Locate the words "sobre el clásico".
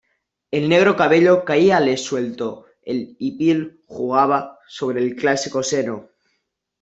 4.67-5.61